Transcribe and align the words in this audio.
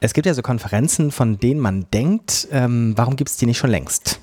Es 0.00 0.14
gibt 0.14 0.26
ja 0.26 0.34
so 0.34 0.42
Konferenzen, 0.42 1.10
von 1.10 1.40
denen 1.40 1.58
man 1.58 1.86
denkt, 1.92 2.46
ähm, 2.52 2.92
warum 2.96 3.16
gibt 3.16 3.30
es 3.30 3.36
die 3.36 3.46
nicht 3.46 3.58
schon 3.58 3.70
längst? 3.70 4.20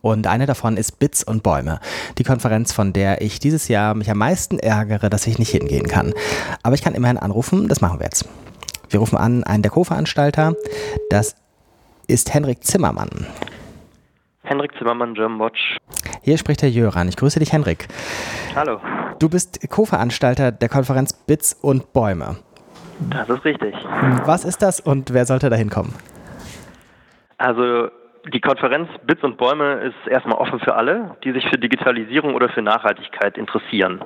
Und 0.00 0.26
eine 0.26 0.46
davon 0.46 0.76
ist 0.76 0.98
Bits 0.98 1.22
und 1.22 1.44
Bäume. 1.44 1.78
Die 2.18 2.24
Konferenz, 2.24 2.72
von 2.72 2.92
der 2.92 3.20
ich 3.20 3.38
dieses 3.38 3.68
Jahr 3.68 3.94
mich 3.94 4.10
am 4.10 4.18
meisten 4.18 4.58
ärgere, 4.58 5.08
dass 5.08 5.28
ich 5.28 5.38
nicht 5.38 5.50
hingehen 5.50 5.86
kann. 5.86 6.14
Aber 6.64 6.74
ich 6.74 6.82
kann 6.82 6.94
immerhin 6.94 7.16
anrufen, 7.16 7.68
das 7.68 7.80
machen 7.80 8.00
wir 8.00 8.06
jetzt. 8.06 8.28
Wir 8.90 8.98
rufen 8.98 9.16
an 9.16 9.44
einen 9.44 9.62
der 9.62 9.70
Co-Veranstalter. 9.70 10.54
Das 11.10 11.36
ist 12.08 12.34
Henrik 12.34 12.64
Zimmermann. 12.64 13.26
Henrik 14.42 14.72
Zimmermann, 14.78 15.14
German 15.14 15.38
Watch. 15.38 15.76
Hier 16.22 16.38
spricht 16.38 16.62
der 16.62 16.70
Jöran. 16.70 17.08
Ich 17.08 17.16
grüße 17.16 17.38
dich, 17.38 17.52
Henrik. 17.52 17.86
Hallo. 18.56 18.80
Du 19.20 19.28
bist 19.28 19.60
Co-Veranstalter 19.68 20.50
der 20.50 20.68
Konferenz 20.68 21.12
Bits 21.12 21.56
und 21.60 21.92
Bäume. 21.92 22.36
Das 23.10 23.28
ist 23.28 23.44
richtig. 23.44 23.74
Was 24.24 24.44
ist 24.44 24.62
das 24.62 24.80
und 24.80 25.12
wer 25.12 25.24
sollte 25.24 25.50
da 25.50 25.56
hinkommen? 25.56 25.94
Also 27.38 27.88
die 28.32 28.40
Konferenz 28.40 28.88
Bits 29.06 29.22
und 29.22 29.36
Bäume 29.36 29.74
ist 29.74 30.10
erstmal 30.10 30.38
offen 30.38 30.60
für 30.60 30.74
alle, 30.74 31.16
die 31.24 31.32
sich 31.32 31.48
für 31.48 31.58
Digitalisierung 31.58 32.34
oder 32.34 32.48
für 32.48 32.62
Nachhaltigkeit 32.62 33.38
interessieren. 33.38 34.04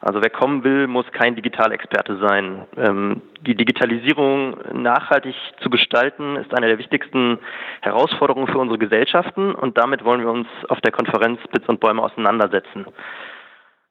Also 0.00 0.20
wer 0.22 0.30
kommen 0.30 0.64
will, 0.64 0.86
muss 0.86 1.06
kein 1.12 1.34
Digitalexperte 1.34 2.18
sein. 2.18 2.66
Ähm, 2.76 3.22
die 3.40 3.54
Digitalisierung 3.54 4.56
nachhaltig 4.72 5.34
zu 5.62 5.70
gestalten, 5.70 6.36
ist 6.36 6.54
eine 6.54 6.66
der 6.66 6.78
wichtigsten 6.78 7.38
Herausforderungen 7.80 8.48
für 8.48 8.58
unsere 8.58 8.78
Gesellschaften 8.78 9.54
und 9.54 9.78
damit 9.78 10.04
wollen 10.04 10.20
wir 10.20 10.30
uns 10.30 10.48
auf 10.68 10.80
der 10.82 10.92
Konferenz 10.92 11.40
Bits 11.52 11.68
und 11.68 11.80
Bäume 11.80 12.02
auseinandersetzen. 12.02 12.86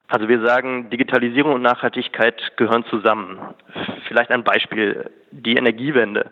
Also 0.07 0.27
wir 0.27 0.45
sagen, 0.45 0.89
Digitalisierung 0.89 1.53
und 1.53 1.61
Nachhaltigkeit 1.61 2.55
gehören 2.57 2.85
zusammen. 2.85 3.39
Vielleicht 4.07 4.31
ein 4.31 4.43
Beispiel, 4.43 5.09
die 5.31 5.55
Energiewende. 5.55 6.31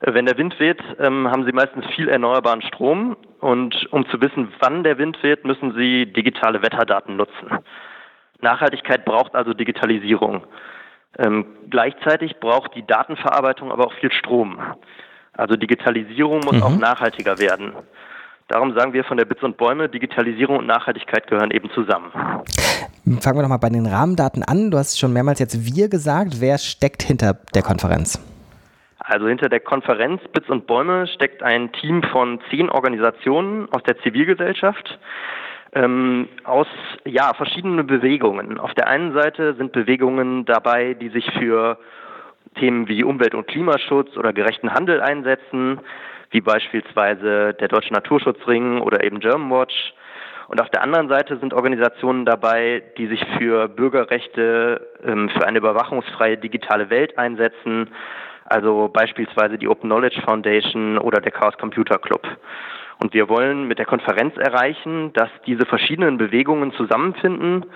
Wenn 0.00 0.26
der 0.26 0.38
Wind 0.38 0.58
weht, 0.60 0.82
ähm, 0.98 1.28
haben 1.28 1.44
Sie 1.44 1.52
meistens 1.52 1.84
viel 1.94 2.08
erneuerbaren 2.08 2.62
Strom 2.62 3.16
und 3.40 3.92
um 3.92 4.08
zu 4.08 4.20
wissen, 4.20 4.52
wann 4.60 4.84
der 4.84 4.96
Wind 4.98 5.20
weht, 5.22 5.44
müssen 5.44 5.74
Sie 5.74 6.06
digitale 6.06 6.62
Wetterdaten 6.62 7.16
nutzen. 7.16 7.58
Nachhaltigkeit 8.40 9.04
braucht 9.04 9.34
also 9.34 9.54
Digitalisierung. 9.54 10.44
Ähm, 11.18 11.46
gleichzeitig 11.68 12.38
braucht 12.38 12.76
die 12.76 12.86
Datenverarbeitung 12.86 13.72
aber 13.72 13.86
auch 13.86 13.94
viel 13.94 14.12
Strom. 14.12 14.60
Also 15.32 15.56
Digitalisierung 15.56 16.40
muss 16.44 16.56
mhm. 16.56 16.62
auch 16.62 16.76
nachhaltiger 16.76 17.38
werden. 17.38 17.72
Darum 18.48 18.74
sagen 18.74 18.94
wir 18.94 19.04
von 19.04 19.18
der 19.18 19.26
Bits 19.26 19.42
und 19.42 19.58
Bäume, 19.58 19.90
Digitalisierung 19.90 20.56
und 20.56 20.66
Nachhaltigkeit 20.66 21.26
gehören 21.26 21.50
eben 21.50 21.70
zusammen. 21.70 22.10
Fangen 23.20 23.36
wir 23.36 23.42
nochmal 23.42 23.58
bei 23.58 23.68
den 23.68 23.84
Rahmendaten 23.84 24.42
an. 24.42 24.70
Du 24.70 24.78
hast 24.78 24.98
schon 24.98 25.12
mehrmals 25.12 25.38
jetzt 25.38 25.74
wir 25.74 25.88
gesagt. 25.88 26.40
Wer 26.40 26.56
steckt 26.56 27.02
hinter 27.02 27.34
der 27.54 27.62
Konferenz? 27.62 28.18
Also 29.00 29.28
hinter 29.28 29.50
der 29.50 29.60
Konferenz 29.60 30.22
Bits 30.32 30.48
und 30.48 30.66
Bäume 30.66 31.06
steckt 31.08 31.42
ein 31.42 31.72
Team 31.72 32.02
von 32.02 32.40
zehn 32.50 32.70
Organisationen 32.70 33.70
aus 33.70 33.82
der 33.82 33.98
Zivilgesellschaft. 33.98 34.98
Ähm, 35.74 36.28
aus 36.44 36.66
ja, 37.04 37.34
verschiedenen 37.34 37.86
Bewegungen. 37.86 38.58
Auf 38.58 38.72
der 38.72 38.88
einen 38.88 39.12
Seite 39.12 39.54
sind 39.56 39.72
Bewegungen 39.72 40.46
dabei, 40.46 40.94
die 40.94 41.10
sich 41.10 41.30
für 41.38 41.78
Themen 42.58 42.88
wie 42.88 43.04
Umwelt- 43.04 43.34
und 43.34 43.46
Klimaschutz 43.46 44.16
oder 44.16 44.32
gerechten 44.32 44.72
Handel 44.72 45.02
einsetzen 45.02 45.80
wie 46.30 46.40
beispielsweise 46.40 47.54
der 47.54 47.68
Deutsche 47.68 47.92
Naturschutzring 47.92 48.80
oder 48.80 49.04
eben 49.04 49.20
Germanwatch. 49.20 49.94
Und 50.48 50.60
auf 50.60 50.70
der 50.70 50.82
anderen 50.82 51.08
Seite 51.08 51.36
sind 51.38 51.52
Organisationen 51.52 52.24
dabei, 52.24 52.82
die 52.96 53.06
sich 53.06 53.22
für 53.36 53.68
Bürgerrechte, 53.68 54.80
ähm, 55.04 55.28
für 55.28 55.46
eine 55.46 55.58
überwachungsfreie 55.58 56.38
digitale 56.38 56.88
Welt 56.90 57.18
einsetzen, 57.18 57.90
also 58.46 58.88
beispielsweise 58.88 59.58
die 59.58 59.68
Open 59.68 59.90
Knowledge 59.90 60.22
Foundation 60.22 60.96
oder 60.98 61.20
der 61.20 61.32
Chaos 61.32 61.56
Computer 61.58 61.98
Club. 61.98 62.26
Und 62.98 63.12
wir 63.12 63.28
wollen 63.28 63.68
mit 63.68 63.78
der 63.78 63.86
Konferenz 63.86 64.36
erreichen, 64.38 65.12
dass 65.12 65.28
diese 65.46 65.66
verschiedenen 65.66 66.16
Bewegungen 66.16 66.72
zusammenfinden, 66.72 67.66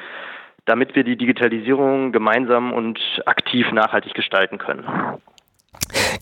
damit 0.64 0.94
wir 0.96 1.04
die 1.04 1.16
Digitalisierung 1.16 2.12
gemeinsam 2.12 2.72
und 2.72 2.98
aktiv 3.26 3.70
nachhaltig 3.72 4.14
gestalten 4.14 4.58
können. 4.58 4.84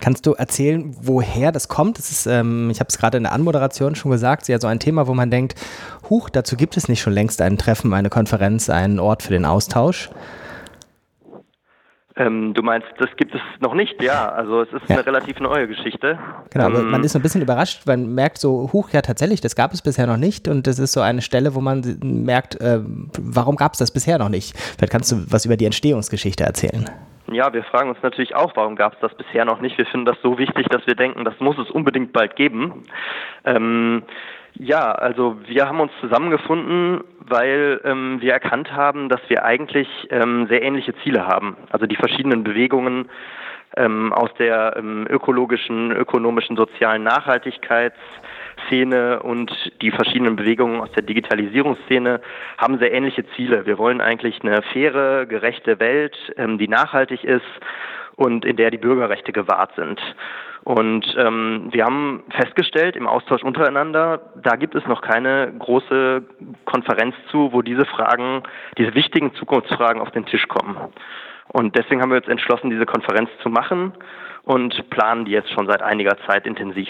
Kannst 0.01 0.25
du 0.25 0.33
erzählen, 0.33 0.95
woher 1.01 1.51
das 1.51 1.67
kommt? 1.67 1.97
Das 1.97 2.11
ist, 2.11 2.25
ähm, 2.25 2.69
ich 2.71 2.79
habe 2.79 2.87
es 2.89 2.97
gerade 2.97 3.17
in 3.17 3.23
der 3.23 3.33
Anmoderation 3.33 3.95
schon 3.95 4.11
gesagt, 4.11 4.47
ja 4.47 4.59
so 4.59 4.67
ein 4.67 4.79
Thema, 4.79 5.07
wo 5.07 5.13
man 5.13 5.29
denkt, 5.29 5.55
huch, 6.09 6.29
dazu 6.29 6.57
gibt 6.57 6.75
es 6.75 6.89
nicht 6.89 7.01
schon 7.01 7.13
längst 7.13 7.41
ein 7.41 7.57
Treffen, 7.57 7.93
eine 7.93 8.09
Konferenz, 8.09 8.69
einen 8.69 8.99
Ort 8.99 9.23
für 9.23 9.31
den 9.31 9.45
Austausch. 9.45 10.09
Ähm, 12.17 12.53
du 12.53 12.61
meinst, 12.61 12.87
das 12.97 13.09
gibt 13.15 13.33
es 13.33 13.41
noch 13.61 13.73
nicht, 13.73 14.01
ja. 14.01 14.29
Also 14.31 14.63
es 14.63 14.73
ist 14.73 14.89
ja. 14.89 14.97
eine 14.97 15.05
relativ 15.05 15.39
neue 15.39 15.67
Geschichte. 15.67 16.19
Genau, 16.49 16.65
aber 16.65 16.79
ähm, 16.79 16.91
man 16.91 17.03
ist 17.03 17.15
ein 17.15 17.21
bisschen 17.21 17.41
überrascht, 17.41 17.85
man 17.85 18.13
merkt 18.13 18.37
so, 18.39 18.69
huch, 18.73 18.89
ja 18.89 19.01
tatsächlich, 19.01 19.39
das 19.39 19.55
gab 19.55 19.71
es 19.73 19.81
bisher 19.81 20.07
noch 20.07 20.17
nicht 20.17 20.47
und 20.47 20.67
das 20.67 20.79
ist 20.79 20.91
so 20.91 21.01
eine 21.01 21.21
Stelle, 21.21 21.55
wo 21.55 21.61
man 21.61 21.99
merkt, 22.03 22.59
äh, 22.59 22.79
warum 23.19 23.55
gab 23.55 23.73
es 23.73 23.79
das 23.79 23.91
bisher 23.91 24.17
noch 24.17 24.29
nicht? 24.29 24.57
Vielleicht 24.57 24.91
kannst 24.91 25.11
du 25.11 25.23
was 25.29 25.45
über 25.45 25.57
die 25.57 25.65
Entstehungsgeschichte 25.65 26.43
erzählen. 26.43 26.89
Ja, 27.31 27.53
wir 27.53 27.63
fragen 27.63 27.89
uns 27.89 28.01
natürlich 28.03 28.35
auch, 28.35 28.55
warum 28.55 28.75
gab 28.75 28.93
es 28.93 28.99
das 28.99 29.15
bisher 29.15 29.45
noch 29.45 29.61
nicht. 29.61 29.77
Wir 29.77 29.85
finden 29.85 30.05
das 30.05 30.17
so 30.21 30.37
wichtig, 30.37 30.67
dass 30.67 30.85
wir 30.85 30.95
denken, 30.95 31.23
das 31.23 31.39
muss 31.39 31.57
es 31.57 31.71
unbedingt 31.71 32.11
bald 32.11 32.35
geben. 32.35 32.83
Ähm, 33.45 34.03
ja, 34.55 34.91
also 34.91 35.37
wir 35.45 35.65
haben 35.65 35.79
uns 35.79 35.93
zusammengefunden, 36.01 37.05
weil 37.19 37.79
ähm, 37.85 38.19
wir 38.19 38.33
erkannt 38.33 38.73
haben, 38.73 39.07
dass 39.07 39.21
wir 39.29 39.45
eigentlich 39.45 39.87
ähm, 40.09 40.47
sehr 40.47 40.61
ähnliche 40.61 40.93
Ziele 41.03 41.25
haben. 41.25 41.55
Also 41.71 41.85
die 41.85 41.95
verschiedenen 41.95 42.43
Bewegungen 42.43 43.09
ähm, 43.77 44.11
aus 44.11 44.33
der 44.37 44.75
ähm, 44.77 45.07
ökologischen, 45.09 45.91
ökonomischen, 45.91 46.57
sozialen 46.57 47.03
Nachhaltigkeits 47.03 47.97
Szene 48.67 49.21
und 49.21 49.51
die 49.81 49.91
verschiedenen 49.91 50.35
Bewegungen 50.35 50.81
aus 50.81 50.91
der 50.91 51.03
Digitalisierungsszene 51.03 52.21
haben 52.57 52.79
sehr 52.79 52.93
ähnliche 52.93 53.25
Ziele. 53.35 53.65
Wir 53.65 53.77
wollen 53.77 54.01
eigentlich 54.01 54.41
eine 54.43 54.61
faire, 54.73 55.25
gerechte 55.25 55.79
Welt, 55.79 56.15
ähm, 56.37 56.57
die 56.57 56.67
nachhaltig 56.67 57.23
ist 57.23 57.45
und 58.15 58.45
in 58.45 58.55
der 58.55 58.71
die 58.71 58.77
Bürgerrechte 58.77 59.31
gewahrt 59.31 59.71
sind. 59.75 59.99
Und 60.63 61.15
ähm, 61.17 61.69
wir 61.71 61.85
haben 61.85 62.23
festgestellt 62.29 62.95
im 62.95 63.07
Austausch 63.07 63.41
untereinander, 63.43 64.21
da 64.43 64.55
gibt 64.55 64.75
es 64.75 64.85
noch 64.85 65.01
keine 65.01 65.51
große 65.57 66.23
Konferenz 66.65 67.15
zu, 67.31 67.51
wo 67.51 67.63
diese 67.63 67.85
Fragen, 67.85 68.43
diese 68.77 68.93
wichtigen 68.93 69.33
Zukunftsfragen 69.33 69.99
auf 69.99 70.11
den 70.11 70.25
Tisch 70.27 70.47
kommen. 70.47 70.77
Und 71.53 71.75
deswegen 71.75 72.01
haben 72.01 72.11
wir 72.11 72.17
uns 72.17 72.27
entschlossen, 72.27 72.69
diese 72.69 72.85
Konferenz 72.85 73.29
zu 73.43 73.49
machen 73.49 73.93
und 74.43 74.89
planen 74.89 75.25
die 75.25 75.31
jetzt 75.31 75.51
schon 75.51 75.67
seit 75.67 75.81
einiger 75.81 76.17
Zeit 76.27 76.47
intensiv. 76.47 76.89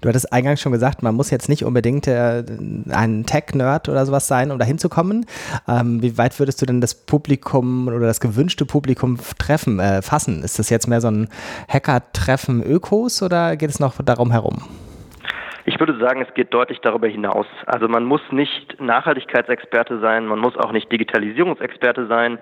Du 0.00 0.08
hattest 0.08 0.32
eingangs 0.32 0.60
schon 0.60 0.72
gesagt, 0.72 1.02
man 1.02 1.14
muss 1.14 1.30
jetzt 1.30 1.48
nicht 1.48 1.64
unbedingt 1.64 2.06
äh, 2.06 2.44
ein 2.90 3.24
Tech-Nerd 3.24 3.88
oder 3.88 4.04
sowas 4.06 4.26
sein, 4.26 4.50
um 4.50 4.58
da 4.58 4.64
hinzukommen. 4.64 5.26
Ähm, 5.68 6.02
wie 6.02 6.18
weit 6.18 6.38
würdest 6.38 6.60
du 6.60 6.66
denn 6.66 6.80
das 6.80 6.94
Publikum 6.94 7.88
oder 7.88 8.00
das 8.00 8.20
gewünschte 8.20 8.64
Publikum 8.64 9.18
treffen, 9.38 9.78
äh, 9.80 10.02
fassen? 10.02 10.42
Ist 10.42 10.58
das 10.58 10.70
jetzt 10.70 10.88
mehr 10.88 11.00
so 11.00 11.08
ein 11.08 11.28
Hacker-Treffen 11.68 12.62
Ökos 12.62 13.22
oder 13.22 13.56
geht 13.56 13.70
es 13.70 13.80
noch 13.80 14.02
darum 14.02 14.30
herum? 14.30 14.62
Ich 15.68 15.78
würde 15.78 15.98
sagen, 15.98 16.22
es 16.22 16.32
geht 16.32 16.54
deutlich 16.54 16.80
darüber 16.80 17.08
hinaus. 17.08 17.44
Also 17.66 17.88
man 17.88 18.02
muss 18.02 18.22
nicht 18.30 18.80
Nachhaltigkeitsexperte 18.80 19.98
sein, 19.98 20.24
man 20.24 20.38
muss 20.38 20.56
auch 20.56 20.72
nicht 20.72 20.90
Digitalisierungsexperte 20.90 22.06
sein. 22.06 22.38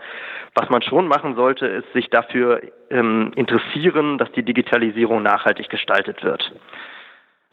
Was 0.55 0.71
man 0.71 0.81
schon 0.81 1.09
machen 1.09 1.35
sollte, 1.35 1.67
ist 1.67 1.93
sich 1.93 2.09
dafür 2.09 2.61
ähm, 2.89 3.33
interessieren, 3.35 4.19
dass 4.19 4.31
die 4.31 4.45
Digitalisierung 4.45 5.25
nachhaltig 5.25 5.69
gestaltet 5.71 6.23
wird. 6.23 6.53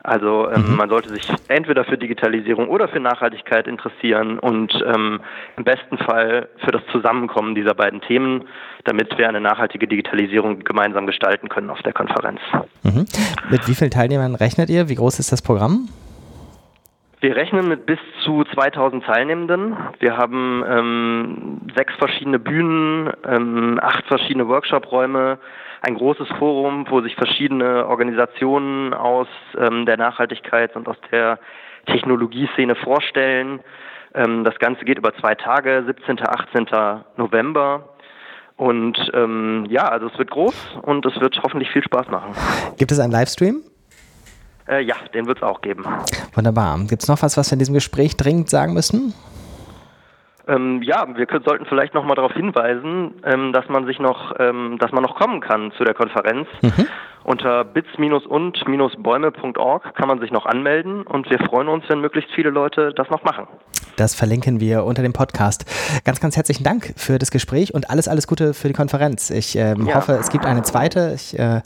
Also 0.03 0.49
ähm, 0.51 0.71
mhm. 0.71 0.75
man 0.75 0.89
sollte 0.89 1.09
sich 1.09 1.25
entweder 1.47 1.85
für 1.85 1.97
Digitalisierung 1.97 2.67
oder 2.67 2.89
für 2.89 2.99
Nachhaltigkeit 2.99 3.67
interessieren 3.67 4.37
und 4.37 4.73
ähm, 4.85 5.21
im 5.55 5.63
besten 5.63 5.97
Fall 5.97 6.49
für 6.57 6.71
das 6.71 6.81
Zusammenkommen 6.91 7.55
dieser 7.55 7.73
beiden 7.73 8.01
Themen, 8.01 8.43
damit 8.83 9.17
wir 9.17 9.29
eine 9.29 9.39
nachhaltige 9.39 9.87
Digitalisierung 9.87 10.59
gemeinsam 10.59 11.07
gestalten 11.07 11.47
können 11.47 11.69
auf 11.69 11.81
der 11.83 11.93
Konferenz. 11.93 12.41
Mhm. 12.83 13.05
Mit 13.49 13.65
wie 13.69 13.75
vielen 13.75 13.91
Teilnehmern 13.91 14.35
rechnet 14.35 14.69
ihr? 14.69 14.89
Wie 14.89 14.95
groß 14.95 15.19
ist 15.19 15.31
das 15.31 15.41
Programm? 15.41 15.87
Wir 17.21 17.37
rechnen 17.37 17.69
mit 17.69 17.85
bis 17.85 17.99
zu 18.25 18.43
2000 18.53 19.05
Teilnehmenden. 19.05 19.77
Wir 19.99 20.17
haben 20.17 20.61
ähm, 20.67 21.61
sechs 21.73 21.93
verschiedene 21.95 22.37
Bühnen, 22.37 23.09
ähm, 23.25 23.79
acht 23.81 24.05
verschiedene 24.07 24.49
Workshop-Räume, 24.49 25.37
ein 25.83 25.95
großes 25.95 26.29
Forum, 26.39 26.85
wo 26.89 27.01
sich 27.01 27.13
verschiedene 27.15 27.85
Organisationen 27.85 28.93
aus 28.93 29.27
ähm, 29.57 29.85
der 29.85 29.97
Nachhaltigkeit 29.97 30.75
und 30.77 30.87
aus 30.87 30.95
der 31.11 31.39
Technologieszene 31.87 32.75
vorstellen. 32.75 33.59
Ähm, 34.15 34.45
das 34.45 34.57
Ganze 34.59 34.85
geht 34.85 34.97
über 34.97 35.13
zwei 35.15 35.35
Tage, 35.35 35.83
17. 35.85 36.25
18. 36.25 36.67
November. 37.17 37.89
Und 38.55 38.97
ähm, 39.13 39.65
ja, 39.69 39.89
also 39.89 40.07
es 40.07 40.17
wird 40.17 40.31
groß 40.31 40.55
und 40.83 41.05
es 41.05 41.19
wird 41.19 41.37
hoffentlich 41.43 41.69
viel 41.71 41.83
Spaß 41.83 42.07
machen. 42.07 42.33
Gibt 42.77 42.91
es 42.91 42.99
einen 42.99 43.11
Livestream? 43.11 43.61
Äh, 44.69 44.83
ja, 44.83 44.95
den 45.13 45.25
wird 45.25 45.39
es 45.39 45.43
auch 45.43 45.59
geben. 45.59 45.83
Wunderbar. 46.33 46.79
Gibt 46.87 47.01
es 47.01 47.09
noch 47.09 47.21
was, 47.21 47.35
was 47.35 47.51
wir 47.51 47.53
in 47.53 47.59
diesem 47.59 47.73
Gespräch 47.73 48.15
dringend 48.15 48.49
sagen 48.49 48.73
müssen? 48.73 49.13
Ähm, 50.47 50.81
ja, 50.81 51.05
wir 51.15 51.27
sollten 51.45 51.65
vielleicht 51.65 51.93
noch 51.93 52.03
mal 52.03 52.15
darauf 52.15 52.33
hinweisen, 52.33 53.13
ähm, 53.23 53.53
dass 53.53 53.69
man 53.69 53.85
sich 53.85 53.99
noch, 53.99 54.33
ähm, 54.39 54.77
dass 54.79 54.91
man 54.91 55.03
noch 55.03 55.15
kommen 55.15 55.39
kann 55.39 55.71
zu 55.77 55.85
der 55.85 55.93
Konferenz. 55.93 56.49
Mhm. 56.61 56.87
Unter 57.23 57.63
bits-und-bäume.org 57.63 59.95
kann 59.95 60.09
man 60.09 60.19
sich 60.19 60.31
noch 60.31 60.45
anmelden 60.45 61.03
und 61.03 61.29
wir 61.29 61.39
freuen 61.39 61.69
uns, 61.69 61.85
wenn 61.87 62.01
möglichst 62.01 62.29
viele 62.31 62.49
Leute 62.49 62.91
das 62.93 63.09
noch 63.09 63.23
machen. 63.23 63.47
Das 63.95 64.13
verlinken 64.13 64.59
wir 64.59 64.83
unter 64.83 65.01
dem 65.03 65.13
Podcast. 65.13 65.65
Ganz, 66.03 66.19
ganz 66.19 66.35
herzlichen 66.35 66.65
Dank 66.65 66.93
für 66.97 67.17
das 67.19 67.31
Gespräch 67.31 67.73
und 67.73 67.89
alles, 67.89 68.09
alles 68.09 68.27
Gute 68.27 68.53
für 68.53 68.67
die 68.67 68.73
Konferenz. 68.73 69.29
Ich 69.29 69.55
ähm, 69.55 69.87
ja. 69.87 69.95
hoffe, 69.95 70.11
es 70.13 70.29
gibt 70.29 70.45
eine 70.45 70.63
zweite. 70.63 71.13
Ich 71.15 71.39
äh, 71.39 71.61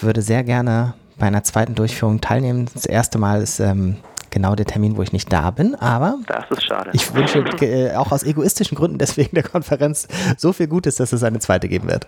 würde 0.00 0.22
sehr 0.22 0.42
gerne 0.42 0.94
bei 1.18 1.26
einer 1.26 1.44
zweiten 1.44 1.76
Durchführung 1.76 2.20
teilnehmen. 2.20 2.68
Das 2.74 2.86
erste 2.86 3.18
Mal 3.18 3.42
ist 3.42 3.60
ähm, 3.60 3.98
genau 4.36 4.54
der 4.54 4.66
Termin, 4.66 4.98
wo 4.98 5.02
ich 5.02 5.14
nicht 5.14 5.32
da 5.32 5.50
bin, 5.50 5.74
aber 5.76 6.18
das 6.26 6.44
ist 6.50 6.64
schade. 6.64 6.90
ich 6.92 7.14
wünsche 7.14 7.38
äh, 7.64 7.96
auch 7.96 8.12
aus 8.12 8.22
egoistischen 8.22 8.76
Gründen 8.76 8.98
deswegen 8.98 9.34
der 9.34 9.44
Konferenz 9.44 10.08
so 10.36 10.52
viel 10.52 10.68
Gutes, 10.68 10.96
dass 10.96 11.14
es 11.14 11.22
eine 11.24 11.38
zweite 11.38 11.68
geben 11.68 11.88
wird. 11.88 12.06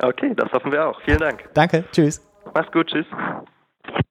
Okay, 0.00 0.32
das 0.36 0.52
hoffen 0.52 0.70
wir 0.70 0.86
auch. 0.86 1.00
Vielen 1.04 1.18
Dank. 1.18 1.48
Danke, 1.54 1.84
tschüss. 1.90 2.24
Mach's 2.54 2.70
gut, 2.70 2.86
tschüss. 2.86 3.06